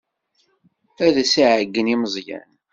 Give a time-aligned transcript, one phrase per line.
[1.05, 2.51] Ad as-iɛeyyen i Meẓyan.